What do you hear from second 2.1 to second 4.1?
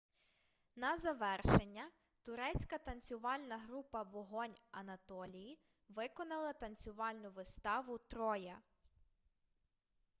турецька танцювальна група